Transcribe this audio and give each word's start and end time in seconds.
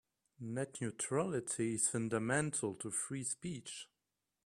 Net 0.39 0.81
neutrality 0.81 1.75
is 1.75 1.87
fundamental 1.87 2.73
to 2.73 2.89
free 2.89 3.23
speech. 3.23 3.87